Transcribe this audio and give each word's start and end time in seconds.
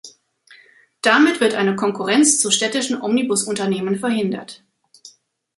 Damit 1.03 1.41
wird 1.41 1.53
eine 1.53 1.75
Konkurrenz 1.75 2.39
zu 2.39 2.49
städtischen 2.49 2.99
Omnibusunternehmen 3.03 3.99
verhindert. 3.99 4.63